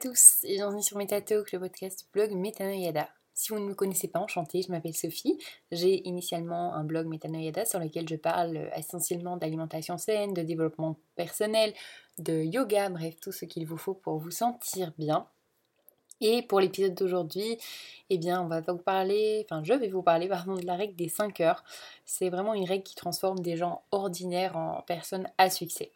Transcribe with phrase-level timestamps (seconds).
[0.00, 3.08] tous et bienvenue sur Metatalk, le podcast blog Metanoyada.
[3.34, 5.36] Si vous ne me connaissez pas, enchantée, je m'appelle Sophie.
[5.72, 11.74] J'ai initialement un blog Metanoyada sur lequel je parle essentiellement d'alimentation saine, de développement personnel,
[12.18, 15.26] de yoga, bref, tout ce qu'il vous faut pour vous sentir bien.
[16.20, 17.58] Et pour l'épisode d'aujourd'hui,
[18.10, 20.94] eh bien, on va vous parler, enfin, je vais vous parler, pardon, de la règle
[20.94, 21.64] des 5 heures.
[22.04, 25.90] C'est vraiment une règle qui transforme des gens ordinaires en personnes à succès.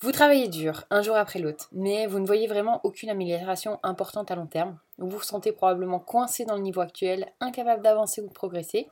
[0.00, 4.30] Vous travaillez dur, un jour après l'autre, mais vous ne voyez vraiment aucune amélioration importante
[4.30, 4.78] à long terme.
[4.96, 8.88] Vous vous sentez probablement coincé dans le niveau actuel, incapable d'avancer ou de progresser.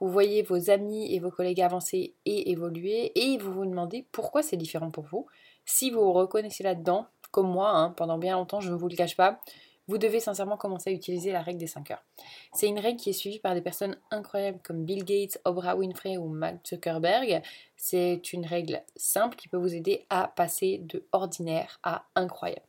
[0.00, 4.42] Vous voyez vos amis et vos collègues avancer et évoluer, et vous vous demandez pourquoi
[4.42, 5.24] c'est différent pour vous.
[5.64, 9.16] Si vous reconnaissez là-dedans, comme moi, hein, pendant bien longtemps, je ne vous le cache
[9.16, 9.40] pas,
[9.88, 12.04] vous devez sincèrement commencer à utiliser la règle des 5 heures.
[12.52, 16.16] C'est une règle qui est suivie par des personnes incroyables comme Bill Gates, Oprah Winfrey
[16.16, 17.42] ou Mark Zuckerberg.
[17.76, 22.66] C'est une règle simple qui peut vous aider à passer de ordinaire à incroyable.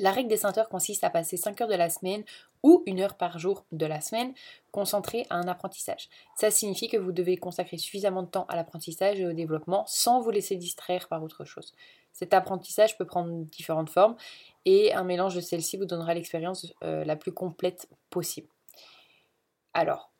[0.00, 2.24] La règle des 5 heures consiste à passer 5 heures de la semaine
[2.64, 4.34] ou une heure par jour de la semaine
[4.72, 6.08] concentrée à un apprentissage.
[6.36, 10.20] Ça signifie que vous devez consacrer suffisamment de temps à l'apprentissage et au développement sans
[10.20, 11.74] vous laisser distraire par autre chose.
[12.14, 14.14] Cet apprentissage peut prendre différentes formes
[14.64, 18.48] et un mélange de celles-ci vous donnera l'expérience euh, la plus complète possible.
[19.74, 20.13] Alors,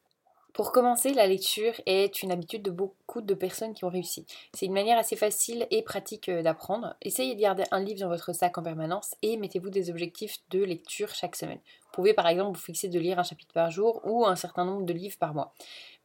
[0.55, 4.24] pour commencer, la lecture est une habitude de beaucoup de personnes qui ont réussi.
[4.55, 6.94] C'est une manière assez facile et pratique euh, d'apprendre.
[7.02, 10.62] Essayez de garder un livre dans votre sac en permanence et mettez-vous des objectifs de
[10.62, 11.58] lecture chaque semaine.
[11.58, 14.64] Vous pouvez par exemple vous fixer de lire un chapitre par jour ou un certain
[14.64, 15.52] nombre de livres par mois.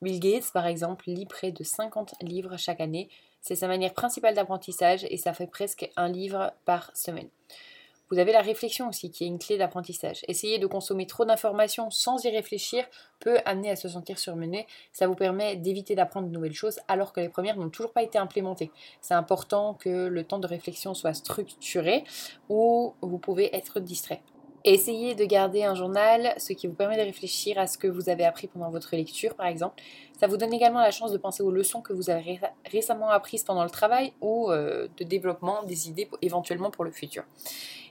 [0.02, 3.08] Bill Gates, par exemple, lit près de 50 livres chaque année.
[3.42, 7.30] C'est sa manière principale d'apprentissage et ça fait presque un livre par semaine.
[8.12, 10.22] Vous avez la réflexion aussi, qui est une clé d'apprentissage.
[10.28, 12.84] Essayer de consommer trop d'informations sans y réfléchir
[13.20, 14.66] peut amener à se sentir surmené.
[14.94, 18.02] Ça vous permet d'éviter d'apprendre de nouvelles choses alors que les premières n'ont toujours pas
[18.02, 18.72] été implémentées.
[19.02, 22.04] C'est important que le temps de réflexion soit structuré
[22.50, 24.24] ou vous pouvez être distrait.
[24.66, 28.10] Essayez de garder un journal, ce qui vous permet de réfléchir à ce que vous
[28.10, 29.82] avez appris pendant votre lecture, par exemple.
[30.20, 33.44] Ça vous donne également la chance de penser aux leçons que vous avez récemment apprises
[33.44, 37.24] pendant le travail ou euh, de développement des idées éventuellement pour le futur.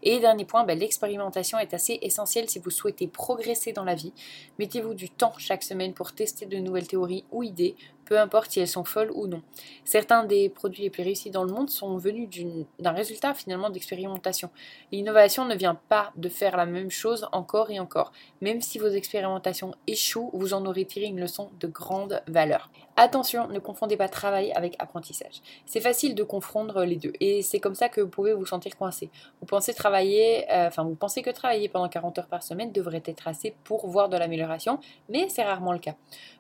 [0.03, 4.13] Et dernier point, ben, l'expérimentation est assez essentielle si vous souhaitez progresser dans la vie.
[4.59, 7.77] Mettez-vous du temps chaque semaine pour tester de nouvelles théories ou idées,
[8.09, 9.43] peu importe si elles sont folles ou non.
[9.85, 12.31] Certains des produits les plus réussis dans le monde sont venus
[12.79, 14.49] d'un résultat finalement d'expérimentation.
[14.93, 18.13] L'innovation ne vient pas de faire la même chose encore et encore.
[18.41, 22.71] Même si vos expérimentations échouent, vous en aurez tiré une leçon de grande valeur.
[23.01, 25.41] Attention, ne confondez pas travail avec apprentissage.
[25.67, 28.77] C'est facile de confondre les deux et c'est comme ça que vous pouvez vous sentir
[28.77, 29.09] coincé.
[29.41, 33.29] Vous pensez travailler, euh, vous pensez que travailler pendant 40 heures par semaine devrait être
[33.29, 35.95] assez pour voir de l'amélioration, mais c'est rarement le cas.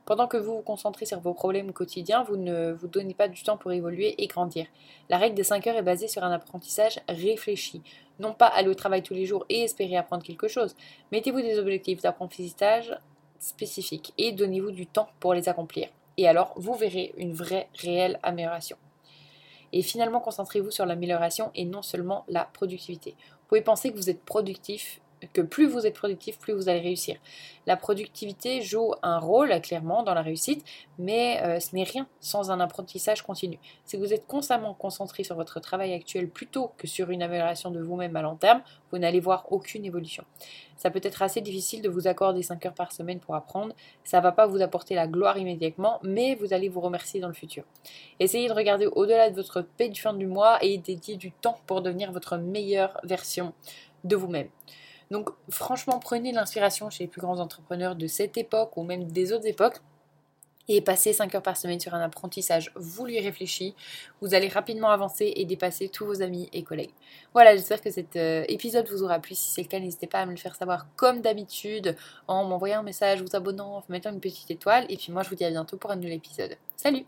[0.04, 3.42] Pendant que vous vous concentrez sur vos problèmes quotidiens, vous ne vous donnez pas du
[3.42, 4.66] temps pour évoluer et grandir.
[5.08, 7.82] La règle des 5 heures est basée sur un apprentissage réfléchi.
[8.18, 10.74] Non pas aller au travail tous les jours et espérer apprendre quelque chose.
[11.12, 12.96] Mettez-vous des objectifs d'apprentissage
[13.38, 15.88] spécifiques et donnez-vous du temps pour les accomplir
[16.18, 18.76] et alors vous verrez une vraie, réelle amélioration.
[19.72, 23.12] Et finalement, concentrez-vous sur l'amélioration et non seulement la productivité.
[23.12, 25.00] Vous pouvez penser que vous êtes productif
[25.32, 27.16] que plus vous êtes productif, plus vous allez réussir.
[27.66, 30.64] La productivité joue un rôle clairement dans la réussite,
[30.98, 33.58] mais euh, ce n'est rien sans un apprentissage continu.
[33.84, 37.80] Si vous êtes constamment concentré sur votre travail actuel plutôt que sur une amélioration de
[37.80, 40.24] vous-même à long terme, vous n'allez voir aucune évolution.
[40.76, 43.74] Ça peut être assez difficile de vous accorder 5 heures par semaine pour apprendre,
[44.04, 47.28] ça ne va pas vous apporter la gloire immédiatement, mais vous allez vous remercier dans
[47.28, 47.64] le futur.
[48.20, 51.58] Essayez de regarder au-delà de votre paix du fin du mois et dédier du temps
[51.66, 53.52] pour devenir votre meilleure version
[54.04, 54.48] de vous-même.
[55.10, 59.32] Donc franchement, prenez l'inspiration chez les plus grands entrepreneurs de cette époque ou même des
[59.32, 59.80] autres époques
[60.68, 63.74] et passez 5 heures par semaine sur un apprentissage vous lui réfléchi,
[64.20, 66.92] vous allez rapidement avancer et dépasser tous vos amis et collègues.
[67.32, 69.34] Voilà, j'espère que cet euh, épisode vous aura plu.
[69.34, 71.96] Si c'est le cas, n'hésitez pas à me le faire savoir comme d'habitude
[72.26, 74.84] en m'envoyant un message, vous abonnant, en mettant une petite étoile.
[74.88, 76.56] Et puis moi, je vous dis à bientôt pour un nouvel épisode.
[76.76, 77.06] Salut